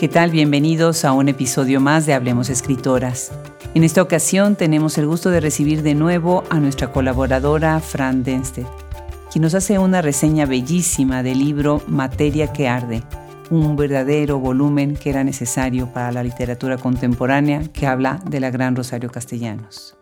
¿Qué 0.00 0.08
tal? 0.08 0.30
Bienvenidos 0.30 1.04
a 1.04 1.12
un 1.12 1.28
episodio 1.28 1.78
más 1.78 2.06
de 2.06 2.14
Hablemos 2.14 2.48
Escritoras. 2.48 3.32
En 3.74 3.84
esta 3.84 4.00
ocasión 4.00 4.56
tenemos 4.56 4.96
el 4.96 5.06
gusto 5.06 5.28
de 5.28 5.40
recibir 5.40 5.82
de 5.82 5.94
nuevo 5.94 6.42
a 6.48 6.58
nuestra 6.58 6.90
colaboradora 6.90 7.78
Fran 7.80 8.22
Denstedt, 8.22 8.66
quien 9.30 9.42
nos 9.42 9.54
hace 9.54 9.78
una 9.78 10.00
reseña 10.00 10.46
bellísima 10.46 11.22
del 11.22 11.40
libro 11.40 11.82
Materia 11.86 12.50
que 12.50 12.66
Arde, 12.66 13.02
un 13.50 13.76
verdadero 13.76 14.38
volumen 14.38 14.96
que 14.96 15.10
era 15.10 15.22
necesario 15.22 15.92
para 15.92 16.12
la 16.12 16.22
literatura 16.22 16.78
contemporánea 16.78 17.64
que 17.70 17.86
habla 17.86 18.22
de 18.24 18.40
la 18.40 18.50
gran 18.50 18.76
Rosario 18.76 19.10
Castellanos. 19.10 19.98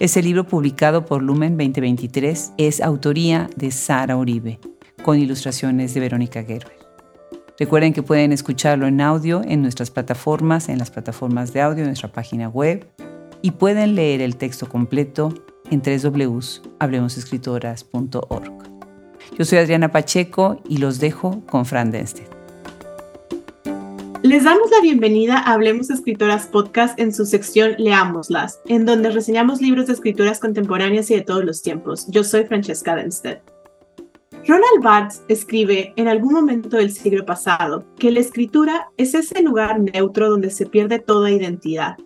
Este 0.00 0.20
libro 0.20 0.48
publicado 0.48 1.06
por 1.06 1.22
Lumen 1.22 1.56
2023 1.56 2.54
es 2.58 2.80
autoría 2.80 3.48
de 3.54 3.70
Sara 3.70 4.16
Uribe, 4.16 4.58
con 5.04 5.20
ilustraciones 5.20 5.94
de 5.94 6.00
Verónica 6.00 6.42
Gerber. 6.42 6.81
Recuerden 7.58 7.92
que 7.92 8.02
pueden 8.02 8.32
escucharlo 8.32 8.86
en 8.86 9.00
audio 9.00 9.42
en 9.44 9.62
nuestras 9.62 9.90
plataformas, 9.90 10.68
en 10.68 10.78
las 10.78 10.90
plataformas 10.90 11.52
de 11.52 11.60
audio, 11.60 11.82
en 11.82 11.88
nuestra 11.88 12.10
página 12.10 12.48
web, 12.48 12.86
y 13.42 13.52
pueden 13.52 13.94
leer 13.94 14.20
el 14.20 14.36
texto 14.36 14.68
completo 14.68 15.32
en 15.70 15.80
www.hablemosescritoras.org. 15.82 18.52
Yo 19.38 19.44
soy 19.44 19.58
Adriana 19.58 19.90
Pacheco 19.90 20.60
y 20.68 20.78
los 20.78 20.98
dejo 20.98 21.42
con 21.46 21.64
Fran 21.66 21.90
Denstedt. 21.90 22.30
Les 24.22 24.44
damos 24.44 24.70
la 24.70 24.80
bienvenida 24.80 25.36
a 25.36 25.52
Hablemos 25.52 25.90
Escritoras 25.90 26.46
Podcast 26.46 26.98
en 27.00 27.12
su 27.12 27.26
sección 27.26 27.74
Leámoslas, 27.76 28.60
en 28.66 28.86
donde 28.86 29.10
reseñamos 29.10 29.60
libros 29.60 29.88
de 29.88 29.94
escritoras 29.94 30.38
contemporáneas 30.38 31.10
y 31.10 31.16
de 31.16 31.22
todos 31.22 31.44
los 31.44 31.62
tiempos. 31.62 32.06
Yo 32.08 32.22
soy 32.22 32.44
Francesca 32.44 32.94
Denstedt. 32.94 33.51
Ronald 34.44 34.82
Barthes 34.82 35.22
escribe 35.28 35.92
en 35.94 36.08
algún 36.08 36.32
momento 36.32 36.76
del 36.76 36.90
siglo 36.90 37.24
pasado 37.24 37.84
que 37.96 38.10
la 38.10 38.18
escritura 38.18 38.90
es 38.96 39.14
ese 39.14 39.40
lugar 39.40 39.78
neutro 39.78 40.28
donde 40.28 40.50
se 40.50 40.66
pierde 40.66 40.98
toda 40.98 41.30
identidad, 41.30 41.96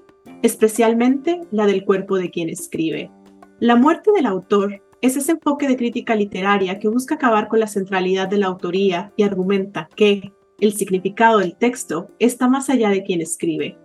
especialmente 0.43 1.41
la 1.51 1.67
del 1.67 1.87
cuerpo 1.87 2.19
de 2.19 2.31
quien 2.31 2.51
escribe. 2.51 3.11
La 3.59 3.75
muerte 3.75 4.11
del 4.13 4.27
autor 4.27 4.83
es 5.01 5.17
ese 5.17 5.33
enfoque 5.33 5.67
de 5.67 5.79
crítica 5.79 6.15
literaria 6.15 6.79
que 6.79 6.89
busca 6.89 7.15
acabar 7.15 7.49
con 7.49 7.59
la 7.59 7.69
centralidad 7.69 8.29
de 8.29 8.37
la 8.37 8.49
autoría 8.49 9.13
y 9.17 9.23
argumenta 9.23 9.89
que, 9.97 10.33
el 10.59 10.73
significado 10.73 11.39
del 11.39 11.57
texto 11.57 12.09
está 12.19 12.49
más 12.49 12.71
allá 12.71 12.89
de 12.89 13.03
quien 13.03 13.21
escribe. 13.21 13.79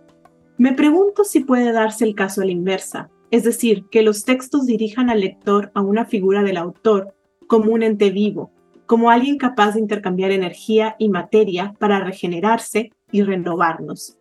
Me 0.56 0.72
pregunto 0.72 1.24
si 1.24 1.40
puede 1.40 1.70
darse 1.72 2.04
el 2.04 2.14
caso 2.14 2.40
a 2.40 2.46
la 2.46 2.52
inversa, 2.52 3.10
es 3.30 3.44
decir, 3.44 3.86
que 3.90 4.02
los 4.02 4.24
textos 4.24 4.66
dirijan 4.66 5.10
al 5.10 5.20
lector 5.20 5.70
a 5.74 5.80
una 5.82 6.06
figura 6.06 6.42
del 6.42 6.56
autor 6.56 7.14
como 7.52 7.74
un 7.74 7.82
ente 7.82 8.08
vivo, 8.08 8.50
como 8.86 9.10
alguien 9.10 9.36
capaz 9.36 9.72
de 9.72 9.80
intercambiar 9.80 10.30
energía 10.30 10.96
y 10.98 11.10
materia 11.10 11.74
para 11.78 12.02
regenerarse 12.02 12.92
y 13.10 13.20
renovarnos. 13.20 14.16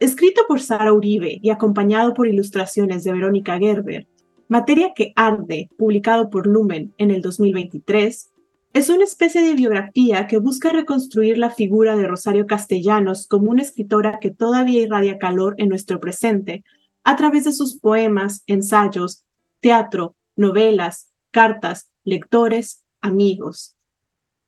Escrito 0.00 0.46
por 0.48 0.62
Sara 0.62 0.94
Uribe 0.94 1.40
y 1.42 1.50
acompañado 1.50 2.14
por 2.14 2.26
ilustraciones 2.26 3.04
de 3.04 3.12
Verónica 3.12 3.58
Gerber, 3.58 4.06
Materia 4.48 4.94
que 4.96 5.12
Arde, 5.14 5.68
publicado 5.76 6.30
por 6.30 6.46
Lumen 6.46 6.94
en 6.96 7.10
el 7.10 7.20
2023, 7.20 8.30
es 8.72 8.88
una 8.88 9.04
especie 9.04 9.42
de 9.42 9.52
biografía 9.52 10.26
que 10.26 10.38
busca 10.38 10.70
reconstruir 10.70 11.36
la 11.36 11.50
figura 11.50 11.98
de 11.98 12.08
Rosario 12.08 12.46
Castellanos 12.46 13.26
como 13.26 13.50
una 13.50 13.60
escritora 13.60 14.20
que 14.22 14.30
todavía 14.30 14.80
irradia 14.80 15.18
calor 15.18 15.54
en 15.58 15.68
nuestro 15.68 16.00
presente 16.00 16.64
a 17.04 17.14
través 17.14 17.44
de 17.44 17.52
sus 17.52 17.78
poemas, 17.78 18.42
ensayos, 18.46 19.22
teatro, 19.60 20.16
novelas, 20.34 21.12
cartas, 21.30 21.90
lectores, 22.08 22.82
amigos. 23.00 23.76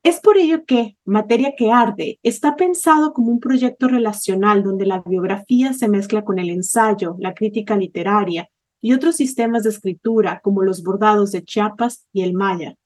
Es 0.02 0.18
por 0.20 0.38
ello 0.38 0.64
que 0.64 0.96
Materia 1.04 1.54
que 1.56 1.70
Arde 1.70 2.18
está 2.22 2.56
pensado 2.56 3.12
como 3.12 3.30
un 3.30 3.38
proyecto 3.38 3.86
relacional 3.86 4.62
donde 4.62 4.86
la 4.86 5.02
biografía 5.02 5.74
se 5.74 5.88
mezcla 5.88 6.24
con 6.24 6.38
el 6.38 6.48
ensayo, 6.48 7.16
la 7.18 7.34
crítica 7.34 7.76
literaria 7.76 8.48
y 8.80 8.94
otros 8.94 9.16
sistemas 9.16 9.64
de 9.64 9.70
escritura 9.70 10.40
como 10.42 10.62
los 10.62 10.82
bordados 10.82 11.32
de 11.32 11.44
Chiapas 11.44 12.06
y 12.14 12.22
el 12.22 12.32
maya. 12.32 12.76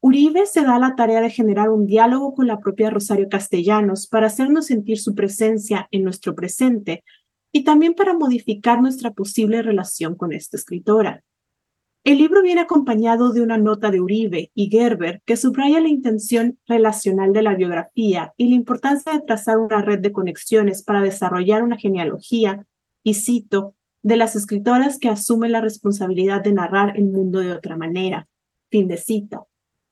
Uribe 0.00 0.46
se 0.46 0.62
da 0.62 0.78
la 0.78 0.96
tarea 0.96 1.20
de 1.20 1.30
generar 1.30 1.68
un 1.68 1.86
diálogo 1.86 2.34
con 2.34 2.48
la 2.48 2.58
propia 2.58 2.90
Rosario 2.90 3.28
Castellanos 3.28 4.08
para 4.08 4.26
hacernos 4.26 4.66
sentir 4.66 4.98
su 4.98 5.14
presencia 5.14 5.86
en 5.92 6.02
nuestro 6.02 6.34
presente 6.34 7.04
y 7.52 7.64
también 7.64 7.94
para 7.94 8.14
modificar 8.14 8.80
nuestra 8.80 9.12
posible 9.12 9.62
relación 9.62 10.16
con 10.16 10.32
esta 10.32 10.56
escritora. 10.56 11.22
El 12.02 12.16
libro 12.16 12.40
viene 12.40 12.62
acompañado 12.62 13.30
de 13.30 13.42
una 13.42 13.58
nota 13.58 13.90
de 13.90 14.00
Uribe 14.00 14.50
y 14.54 14.70
Gerber 14.70 15.20
que 15.26 15.36
subraya 15.36 15.80
la 15.80 15.88
intención 15.88 16.58
relacional 16.66 17.34
de 17.34 17.42
la 17.42 17.54
biografía 17.54 18.32
y 18.38 18.48
la 18.48 18.54
importancia 18.54 19.12
de 19.12 19.20
trazar 19.20 19.58
una 19.58 19.82
red 19.82 19.98
de 19.98 20.10
conexiones 20.10 20.82
para 20.82 21.02
desarrollar 21.02 21.62
una 21.62 21.76
genealogía, 21.76 22.64
y 23.02 23.14
cito, 23.14 23.74
de 24.02 24.16
las 24.16 24.34
escritoras 24.34 24.98
que 24.98 25.10
asumen 25.10 25.52
la 25.52 25.60
responsabilidad 25.60 26.42
de 26.42 26.54
narrar 26.54 26.96
el 26.96 27.04
mundo 27.04 27.40
de 27.40 27.52
otra 27.52 27.76
manera. 27.76 28.28
Fin 28.70 28.88
de 28.88 28.96
cita. 28.96 29.42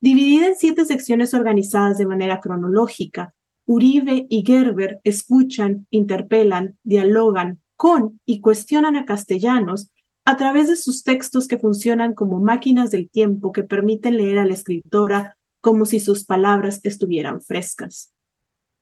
Dividida 0.01 0.47
en 0.47 0.57
siete 0.57 0.87
secciones 0.87 1.35
organizadas 1.35 1.99
de 1.99 2.07
manera 2.07 2.41
cronológica, 2.41 3.35
Uribe 3.67 4.27
y 4.31 4.47
Gerber 4.47 4.99
escuchan, 5.05 5.87
interpelan, 5.91 6.79
dialogan 6.85 7.61
con 7.77 8.19
y 8.25 8.41
cuestionan 8.41 8.97
a 8.97 9.05
castellanos 9.05 9.91
a 10.29 10.37
través 10.37 10.69
de 10.69 10.77
sus 10.77 11.05
textos 11.05 11.49
que 11.49 11.57
funcionan 11.57 12.13
como 12.13 12.39
máquinas 12.39 12.91
del 12.91 13.09
tiempo 13.09 13.51
que 13.51 13.63
permiten 13.63 14.19
leer 14.19 14.39
a 14.39 14.45
la 14.45 14.53
escritora 14.53 15.39
como 15.63 15.87
si 15.87 16.01
sus 16.01 16.27
palabras 16.27 16.81
estuvieran 16.83 17.41
frescas. 17.41 18.13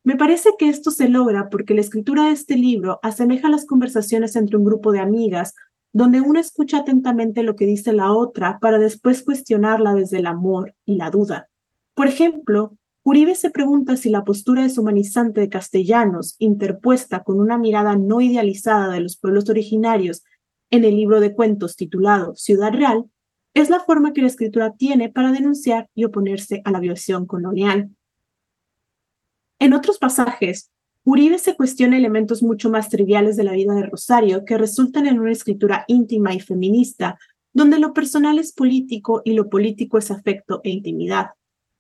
Me 0.03 0.17
parece 0.17 0.51
que 0.59 0.69
esto 0.69 0.91
se 0.91 1.09
logra 1.09 1.49
porque 1.49 1.73
la 1.73 1.83
escritura 1.83 2.25
de 2.25 2.33
este 2.33 2.57
libro 2.57 2.99
asemeja 3.01 3.49
las 3.49 3.65
conversaciones 3.65 4.35
entre 4.35 4.57
un 4.57 4.65
grupo 4.65 4.91
de 4.91 4.99
amigas 4.99 5.55
donde 5.93 6.21
una 6.21 6.41
escucha 6.41 6.79
atentamente 6.79 7.45
lo 7.45 7.55
que 7.55 7.65
dice 7.65 7.93
la 7.93 8.11
otra 8.11 8.59
para 8.59 8.81
después 8.81 9.23
cuestionarla 9.23 9.95
desde 9.95 10.19
el 10.19 10.27
amor 10.27 10.75
y 10.85 10.97
la 10.97 11.11
duda. 11.11 11.49
Por 11.95 12.09
ejemplo, 12.09 12.77
Uribe 13.05 13.37
se 13.37 13.51
pregunta 13.51 13.97
si 13.97 14.11
la 14.11 14.25
postura 14.25 14.65
deshumanizante 14.65 15.43
de 15.43 15.49
castellanos, 15.49 16.35
interpuesta 16.41 17.23
con 17.23 17.39
una 17.39 17.57
mirada 17.57 17.95
no 17.95 18.21
idealizada 18.21 18.93
de 18.93 18.99
los 18.99 19.17
pueblos 19.17 19.49
originarios 19.49 20.25
en 20.77 20.85
el 20.85 20.97
libro 20.97 21.21
de 21.21 21.35
cuentos 21.35 21.77
titulado 21.77 22.35
Ciudad 22.37 22.73
Real, 22.73 23.05
es 23.55 23.71
la 23.71 23.81
forma 23.81 24.13
que 24.13 24.21
la 24.21 24.29
escritura 24.29 24.75
tiene 24.75 25.09
para 25.09 25.33
denunciar 25.33 25.89
y 25.95 26.05
oponerse 26.05 26.61
a 26.65 26.71
la 26.71 26.81
violación 26.81 27.27
colonial. 27.27 27.91
En 29.59 29.73
otros 29.73 29.99
pasajes, 29.99 30.71
Uribe 31.05 31.39
se 31.39 31.57
cuestiona 31.57 31.97
elementos 31.97 32.43
mucho 32.43 32.69
más 32.69 32.91
triviales 32.91 33.37
de 33.37 33.45
la 33.45 33.53
vida 33.53 33.75
de 33.75 33.87
Rosario 33.87 34.45
que 34.45 34.59
resultan 34.59 35.07
en 35.07 35.21
una 35.21 35.33
escritura 35.33 35.85
íntima 35.89 36.35
y 36.35 36.41
feminista, 36.41 37.19
donde 37.53 37.79
lo 37.79 37.95
personal 37.95 38.39
es 38.39 38.53
político 38.53 39.23
y 39.25 39.33
lo 39.33 39.49
político 39.49 39.97
es 39.99 40.11
afecto 40.11 40.61
e 40.63 40.71
intimidad. 40.71 41.29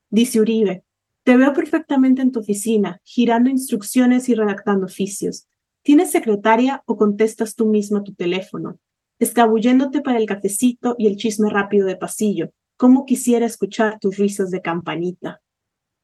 Dice 0.09 0.41
Uribe, 0.41 0.85
te 1.25 1.37
veo 1.37 1.53
perfectamente 1.53 2.23
en 2.23 2.33
tu 2.33 2.39
oficina, 2.39 3.01
girando 3.05 3.51
instrucciones 3.51 4.29
y 4.29 4.35
redactando 4.35 4.87
oficios. 4.87 5.49
¿Tienes 5.83 6.11
secretaria 6.11 6.83
o 6.87 6.97
contestas 6.97 7.55
tú 7.55 7.67
misma 7.67 8.03
tu 8.03 8.15
teléfono? 8.15 8.79
Escabulléndote 9.19 10.03
para 10.03 10.19
el 10.19 10.27
cafecito 10.27 10.95
y 10.99 11.07
el 11.07 11.17
chisme 11.17 11.49
rápido 11.49 11.87
de 11.87 11.97
pasillo. 11.97 12.51
¿Cómo 12.77 13.07
quisiera 13.07 13.47
escuchar 13.47 13.99
tus 13.99 14.19
risas 14.19 14.51
de 14.51 14.61
campanita? 14.61 15.41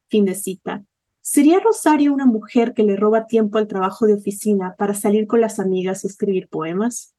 Fin 0.08 0.24
de 0.24 0.34
cita. 0.34 0.84
¿Sería 1.20 1.60
Rosario 1.60 2.12
una 2.12 2.26
mujer 2.26 2.72
que 2.72 2.82
le 2.82 2.96
roba 2.96 3.26
tiempo 3.26 3.58
al 3.58 3.68
trabajo 3.68 4.06
de 4.06 4.14
oficina 4.14 4.74
para 4.76 4.94
salir 4.94 5.26
con 5.26 5.40
las 5.40 5.60
amigas 5.60 6.02
y 6.02 6.06
escribir 6.06 6.48
poemas? 6.48 7.14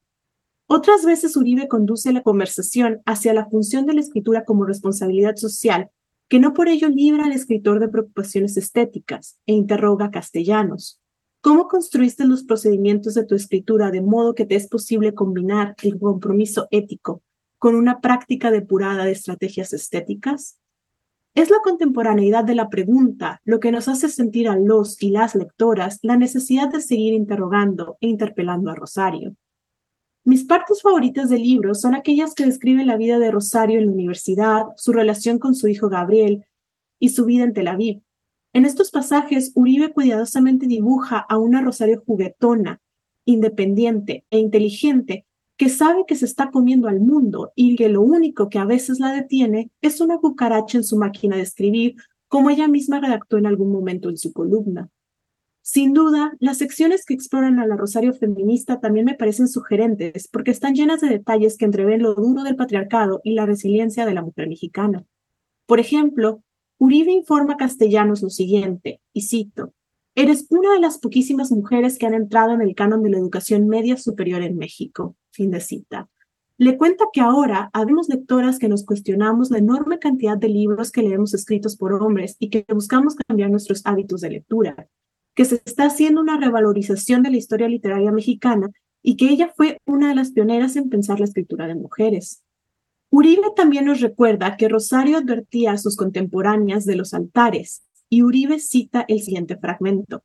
Otras 0.66 1.04
veces 1.04 1.36
Uribe 1.36 1.68
conduce 1.68 2.12
la 2.12 2.22
conversación 2.22 3.00
hacia 3.06 3.32
la 3.32 3.46
función 3.46 3.86
de 3.86 3.94
la 3.94 4.00
escritura 4.00 4.44
como 4.44 4.64
responsabilidad 4.64 5.36
social, 5.36 5.90
que 6.28 6.40
no 6.40 6.54
por 6.54 6.68
ello 6.68 6.88
libra 6.88 7.26
al 7.26 7.32
escritor 7.32 7.80
de 7.80 7.88
preocupaciones 7.88 8.56
estéticas, 8.56 9.38
e 9.46 9.52
interroga 9.52 10.10
castellanos. 10.10 11.00
¿Cómo 11.44 11.68
construiste 11.68 12.24
los 12.24 12.42
procedimientos 12.42 13.12
de 13.12 13.26
tu 13.26 13.34
escritura 13.34 13.90
de 13.90 14.00
modo 14.00 14.34
que 14.34 14.46
te 14.46 14.54
es 14.54 14.66
posible 14.66 15.12
combinar 15.12 15.74
el 15.82 15.98
compromiso 15.98 16.68
ético 16.70 17.22
con 17.58 17.74
una 17.74 18.00
práctica 18.00 18.50
depurada 18.50 19.04
de 19.04 19.12
estrategias 19.12 19.74
estéticas? 19.74 20.58
Es 21.34 21.50
la 21.50 21.58
contemporaneidad 21.62 22.44
de 22.44 22.54
la 22.54 22.70
pregunta 22.70 23.42
lo 23.44 23.60
que 23.60 23.72
nos 23.72 23.88
hace 23.88 24.08
sentir 24.08 24.48
a 24.48 24.56
los 24.56 25.02
y 25.02 25.10
las 25.10 25.34
lectoras 25.34 25.98
la 26.00 26.16
necesidad 26.16 26.70
de 26.70 26.80
seguir 26.80 27.12
interrogando 27.12 27.98
e 28.00 28.08
interpelando 28.08 28.70
a 28.70 28.74
Rosario. 28.74 29.36
Mis 30.24 30.44
partes 30.44 30.80
favoritas 30.80 31.28
del 31.28 31.42
libro 31.42 31.74
son 31.74 31.94
aquellas 31.94 32.32
que 32.32 32.46
describen 32.46 32.86
la 32.86 32.96
vida 32.96 33.18
de 33.18 33.30
Rosario 33.30 33.80
en 33.80 33.84
la 33.84 33.92
universidad, 33.92 34.68
su 34.76 34.94
relación 34.94 35.38
con 35.38 35.54
su 35.54 35.68
hijo 35.68 35.90
Gabriel 35.90 36.46
y 36.98 37.10
su 37.10 37.26
vida 37.26 37.44
en 37.44 37.52
Tel 37.52 37.68
Aviv. 37.68 38.03
En 38.54 38.64
estos 38.64 38.92
pasajes, 38.92 39.50
Uribe 39.56 39.92
cuidadosamente 39.92 40.68
dibuja 40.68 41.18
a 41.18 41.38
una 41.38 41.60
Rosario 41.60 42.04
juguetona, 42.06 42.80
independiente 43.24 44.24
e 44.30 44.38
inteligente 44.38 45.26
que 45.56 45.68
sabe 45.68 46.04
que 46.06 46.14
se 46.14 46.24
está 46.24 46.52
comiendo 46.52 46.86
al 46.86 47.00
mundo 47.00 47.52
y 47.56 47.74
que 47.74 47.88
lo 47.88 48.00
único 48.02 48.48
que 48.48 48.60
a 48.60 48.64
veces 48.64 49.00
la 49.00 49.12
detiene 49.12 49.72
es 49.82 50.00
una 50.00 50.18
cucaracha 50.18 50.78
en 50.78 50.84
su 50.84 50.96
máquina 50.96 51.36
de 51.36 51.42
escribir, 51.42 51.96
como 52.28 52.48
ella 52.48 52.68
misma 52.68 53.00
redactó 53.00 53.38
en 53.38 53.46
algún 53.46 53.72
momento 53.72 54.08
en 54.08 54.18
su 54.18 54.32
columna. 54.32 54.88
Sin 55.60 55.92
duda, 55.92 56.34
las 56.38 56.58
secciones 56.58 57.04
que 57.04 57.14
exploran 57.14 57.58
a 57.58 57.66
la 57.66 57.76
Rosario 57.76 58.12
feminista 58.12 58.78
también 58.78 59.06
me 59.06 59.14
parecen 59.14 59.48
sugerentes 59.48 60.28
porque 60.28 60.52
están 60.52 60.74
llenas 60.74 61.00
de 61.00 61.08
detalles 61.08 61.56
que 61.56 61.64
entreven 61.64 62.02
lo 62.02 62.14
duro 62.14 62.44
del 62.44 62.54
patriarcado 62.54 63.20
y 63.24 63.34
la 63.34 63.46
resiliencia 63.46 64.06
de 64.06 64.14
la 64.14 64.22
mujer 64.22 64.48
mexicana. 64.48 65.04
Por 65.66 65.80
ejemplo, 65.80 66.44
Uribe 66.84 67.12
informa 67.12 67.54
a 67.54 67.56
Castellanos 67.56 68.20
lo 68.20 68.28
siguiente, 68.28 69.00
y 69.14 69.22
cito, 69.22 69.72
Eres 70.14 70.46
una 70.50 70.74
de 70.74 70.80
las 70.80 70.98
poquísimas 70.98 71.50
mujeres 71.50 71.96
que 71.96 72.04
han 72.04 72.12
entrado 72.12 72.52
en 72.52 72.60
el 72.60 72.74
canon 72.74 73.02
de 73.02 73.08
la 73.08 73.16
educación 73.16 73.68
media 73.68 73.96
superior 73.96 74.42
en 74.42 74.58
México. 74.58 75.16
Fin 75.30 75.50
de 75.50 75.60
cita. 75.60 76.10
Le 76.58 76.76
cuenta 76.76 77.06
que 77.10 77.22
ahora 77.22 77.70
habemos 77.72 78.10
lectoras 78.10 78.58
que 78.58 78.68
nos 78.68 78.84
cuestionamos 78.84 79.50
la 79.50 79.58
enorme 79.58 79.98
cantidad 79.98 80.36
de 80.36 80.50
libros 80.50 80.92
que 80.92 81.02
leemos 81.02 81.32
escritos 81.32 81.74
por 81.78 81.94
hombres 81.94 82.36
y 82.38 82.50
que 82.50 82.66
buscamos 82.68 83.14
cambiar 83.16 83.50
nuestros 83.50 83.80
hábitos 83.86 84.20
de 84.20 84.30
lectura 84.30 84.88
que 85.34 85.46
se 85.46 85.62
está 85.64 85.86
haciendo 85.86 86.20
una 86.20 86.38
revalorización 86.38 87.22
de 87.22 87.30
la 87.30 87.38
historia 87.38 87.66
literaria 87.66 88.12
mexicana 88.12 88.70
y 89.02 89.16
que 89.16 89.30
ella 89.30 89.50
fue 89.56 89.78
una 89.86 90.10
de 90.10 90.16
las 90.16 90.32
pioneras 90.32 90.76
en 90.76 90.90
pensar 90.90 91.18
la 91.18 91.24
escritura 91.24 91.66
de 91.66 91.76
mujeres. 91.76 92.43
Uribe 93.16 93.52
también 93.54 93.84
nos 93.84 94.00
recuerda 94.00 94.56
que 94.56 94.68
Rosario 94.68 95.18
advertía 95.18 95.70
a 95.70 95.78
sus 95.78 95.96
contemporáneas 95.96 96.84
de 96.84 96.96
los 96.96 97.14
altares, 97.14 97.84
y 98.08 98.22
Uribe 98.22 98.58
cita 98.58 99.04
el 99.06 99.20
siguiente 99.20 99.56
fragmento. 99.56 100.24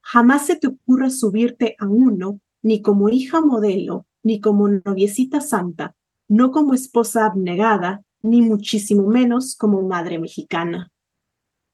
Jamás 0.00 0.46
se 0.46 0.56
te 0.56 0.66
ocurra 0.66 1.10
subirte 1.10 1.76
a 1.78 1.86
uno, 1.86 2.40
ni 2.60 2.82
como 2.82 3.08
hija 3.08 3.40
modelo, 3.40 4.06
ni 4.24 4.40
como 4.40 4.68
noviecita 4.68 5.40
santa, 5.40 5.94
no 6.26 6.50
como 6.50 6.74
esposa 6.74 7.24
abnegada, 7.24 8.02
ni 8.20 8.42
muchísimo 8.42 9.06
menos 9.06 9.54
como 9.54 9.82
madre 9.82 10.18
mexicana. 10.18 10.90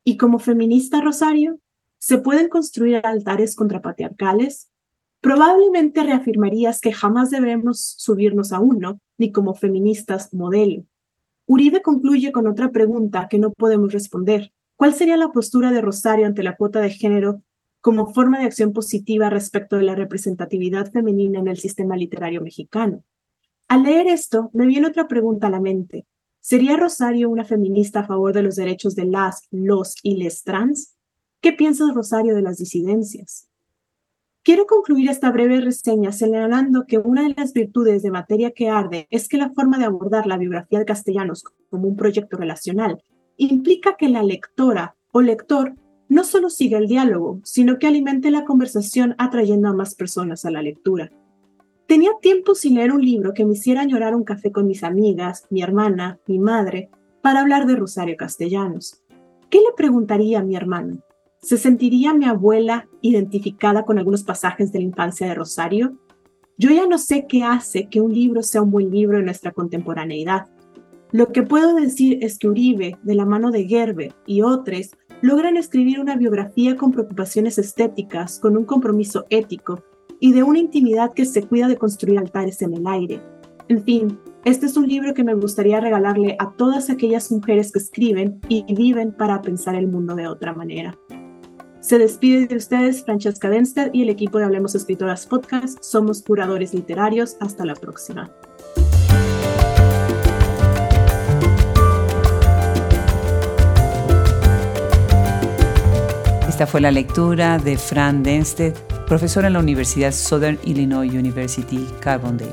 ¿Y 0.05 0.19
como 0.19 0.39
feminista, 0.39 1.01
Rosario? 1.01 1.59
¿Se 1.97 2.19
pueden 2.19 2.51
construir 2.51 3.01
altares 3.07 3.57
contrapatriarcales? 3.57 4.70
Probablemente 5.21 6.03
reafirmarías 6.03 6.81
que 6.81 6.93
jamás 6.93 7.31
debemos 7.31 7.95
subirnos 7.99 8.53
a 8.53 8.61
uno, 8.61 9.01
ni 9.19 9.33
como 9.33 9.55
feministas 9.55 10.33
modelo. 10.33 10.85
Uribe 11.47 11.83
concluye 11.83 12.33
con 12.33 12.47
otra 12.47 12.71
pregunta 12.71 13.29
que 13.29 13.39
no 13.39 13.53
podemos 13.53 13.93
responder. 13.93 14.53
¿Cuál 14.77 14.95
sería 14.95 15.19
la 15.19 15.33
postura 15.33 15.71
de 15.71 15.83
Rosario 15.83 16.27
ante 16.27 16.43
la 16.43 16.57
cuota 16.57 16.81
de 16.81 16.91
género 16.91 17.43
como 17.83 18.15
forma 18.15 18.39
de 18.39 18.47
acción 18.47 18.73
positiva 18.73 19.29
respecto 19.29 19.77
de 19.77 19.83
la 19.83 19.95
representatividad 19.95 20.91
femenina 20.91 21.39
en 21.39 21.49
el 21.49 21.59
sistema 21.59 21.97
literario 21.97 22.41
mexicano? 22.41 23.05
Al 23.69 23.83
leer 23.83 24.07
esto, 24.07 24.51
me 24.55 24.67
viene 24.67 24.87
otra 24.87 25.07
pregunta 25.07 25.49
a 25.49 25.51
la 25.51 25.61
mente. 25.61 26.07
¿Sería 26.41 26.79
Rosario 26.79 27.29
una 27.29 27.45
feminista 27.45 28.01
a 28.01 28.07
favor 28.07 28.33
de 28.33 28.43
los 28.43 28.57
derechos 28.57 28.95
de 28.95 29.05
las, 29.05 29.43
los 29.51 29.97
y 30.03 30.17
les 30.17 30.45
trans? 30.45 30.97
¿Qué 31.43 31.53
piensas, 31.53 31.95
Rosario, 31.95 32.35
de 32.35 32.43
las 32.43 32.57
disidencias? 32.57 33.50
Quiero 34.43 34.67
concluir 34.67 35.11
esta 35.11 35.31
breve 35.31 35.61
reseña 35.61 36.13
señalando 36.13 36.87
que 36.87 36.97
una 36.97 37.23
de 37.25 37.35
las 37.37 37.53
virtudes 37.53 38.03
de 38.03 38.11
Materia 38.11 38.53
que 38.53 38.71
Arde 38.71 39.07
es 39.11 39.29
que 39.29 39.37
la 39.37 39.51
forma 39.51 39.77
de 39.77 39.85
abordar 39.85 40.27
la 40.27 40.39
biografía 40.39 40.79
de 40.79 40.87
Castellanos 40.87 41.45
como 41.69 41.87
un 41.87 41.97
proyecto 41.97 42.39
relacional 42.39 43.05
implica 43.37 43.97
que 43.99 44.09
la 44.09 44.23
lectora 44.23 44.97
o 45.13 45.21
lector 45.21 45.75
no 46.09 46.25
solo 46.25 46.49
siga 46.49 46.79
el 46.79 46.87
diálogo, 46.87 47.41
sino 47.45 47.79
que 47.79 47.87
alimente 47.87 48.31
la 48.31 48.47
conversación 48.47 49.15
atrayendo 49.19 49.69
a 49.69 49.75
más 49.75 49.95
personas 49.95 50.47
a 50.47 50.51
la 50.51 50.63
lectura. 50.63 51.13
Tenía 51.87 52.13
tiempo 52.23 52.55
sin 52.55 52.77
leer 52.77 52.93
un 52.93 53.05
libro 53.05 53.35
que 53.35 53.45
me 53.45 53.53
hiciera 53.53 53.85
llorar 53.85 54.15
un 54.15 54.25
café 54.25 54.51
con 54.51 54.67
mis 54.67 54.83
amigas, 54.85 55.47
mi 55.51 55.61
hermana, 55.61 56.19
mi 56.27 56.39
madre, 56.39 56.89
para 57.21 57.41
hablar 57.41 57.67
de 57.67 57.77
Rosario 57.77 58.17
Castellanos. 58.17 59.03
¿Qué 59.51 59.59
le 59.59 59.75
preguntaría 59.77 60.39
a 60.39 60.45
mi 60.45 60.57
hermana? 60.57 60.99
¿Se 61.43 61.57
sentiría 61.57 62.13
mi 62.13 62.27
abuela 62.27 62.87
identificada 63.01 63.87
con 63.87 63.99
algunos 63.99 64.25
pasajes 64.25 64.73
de 64.73 64.81
la 64.81 64.85
infancia 64.85 65.27
de 65.27 65.35
Rosario? 65.35 65.97
Yo 66.59 66.69
ya 66.69 66.87
no 66.87 66.99
sé 66.99 67.25
qué 67.27 67.43
hace 67.43 67.89
que 67.89 68.03
un 68.03 68.13
libro 68.13 68.43
sea 68.43 68.61
un 68.61 68.71
buen 68.71 68.91
libro 68.91 69.19
en 69.19 69.25
nuestra 69.25 69.51
contemporaneidad. 69.51 70.49
Lo 71.13 71.33
que 71.33 71.43
puedo 71.43 71.75
decir 71.75 72.19
es 72.23 72.39
que 72.39 72.47
Uribe, 72.47 72.99
de 73.03 73.15
la 73.15 73.25
mano 73.25 73.51
de 73.51 73.67
Gerber 73.67 74.13
y 74.27 74.43
otros, 74.43 74.91
logran 75.23 75.57
escribir 75.57 75.99
una 75.99 76.15
biografía 76.15 76.77
con 76.77 76.93
preocupaciones 76.93 77.57
estéticas, 77.57 78.39
con 78.39 78.59
un 78.59 78.67
compromiso 78.67 79.25
ético 79.31 79.83
y 80.21 80.33
de 80.33 80.43
una 80.43 80.59
intimidad 80.59 81.15
que 81.15 81.25
se 81.25 81.43
cuida 81.45 81.69
de 81.69 81.79
construir 81.79 82.19
altares 82.19 82.61
en 82.61 82.75
el 82.75 82.87
aire. 82.87 83.23
En 83.69 83.83
fin, 83.83 84.19
este 84.45 84.67
es 84.67 84.77
un 84.77 84.87
libro 84.87 85.15
que 85.15 85.25
me 85.25 85.35
gustaría 85.35 85.81
regalarle 85.81 86.37
a 86.39 86.53
todas 86.53 86.91
aquellas 86.91 87.33
mujeres 87.33 87.73
que 87.73 87.79
escriben 87.79 88.41
y 88.49 88.63
viven 88.75 89.13
para 89.13 89.41
pensar 89.41 89.75
el 89.75 89.87
mundo 89.87 90.15
de 90.15 90.27
otra 90.27 90.53
manera. 90.53 90.99
Se 91.81 91.99
despide 91.99 92.47
de 92.47 92.56
ustedes 92.56 93.05
Francesca 93.05 93.49
Denster 93.49 93.91
y 93.94 94.03
el 94.03 94.11
equipo 94.11 94.38
de 94.38 94.44
Hablemos 94.44 94.75
Escritoras 94.75 95.27
Podcast. 95.27 95.82
Somos 95.82 96.23
curadores 96.23 96.75
literarios. 96.75 97.37
Hasta 97.41 97.65
la 97.65 97.75
próxima. 97.75 98.31
Esta 106.47 106.67
fue 106.67 106.82
la 106.82 106.91
lectura 106.91 107.59
de 107.59 107.79
Fran 107.79 108.23
Denstedt, 108.23 108.76
profesora 109.06 109.47
en 109.47 109.55
la 109.55 109.61
Universidad 109.61 110.12
Southern 110.12 110.59
Illinois 110.65 111.11
University, 111.11 111.88
Carbondale. 112.00 112.53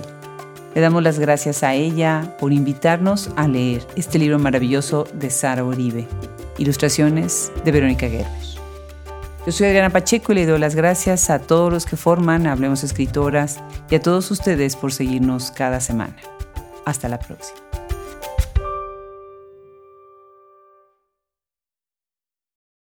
Le 0.74 0.80
damos 0.80 1.04
las 1.04 1.20
gracias 1.20 1.64
a 1.64 1.74
ella 1.74 2.38
por 2.40 2.54
invitarnos 2.54 3.30
a 3.36 3.50
leer 3.50 3.86
este 3.98 4.20
libro 4.20 4.40
maravilloso 4.40 5.06
de 5.14 5.30
Sara 5.30 5.66
Uribe. 5.66 6.08
Ilustraciones 6.58 7.52
de 7.66 7.72
Verónica 7.72 8.08
Guerra. 8.08 8.57
Yo 9.48 9.54
soy 9.54 9.68
Adriana 9.68 9.90
Pacheco 9.90 10.34
y 10.34 10.36
le 10.36 10.46
doy 10.46 10.60
las 10.60 10.76
gracias 10.76 11.30
a 11.30 11.40
todos 11.40 11.72
los 11.72 11.86
que 11.86 11.96
forman 11.96 12.48
Hablemos 12.48 12.84
Escritoras 12.84 13.64
y 13.90 13.96
a 13.96 14.02
todos 14.02 14.30
ustedes 14.30 14.76
por 14.76 14.92
seguirnos 14.92 15.52
cada 15.52 15.80
semana. 15.80 16.18
Hasta 16.84 17.08
la 17.08 17.18
próxima. 17.18 17.67